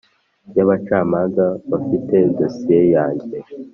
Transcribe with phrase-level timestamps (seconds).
[0.55, 3.37] y abacamanza bafite dosiye yanjye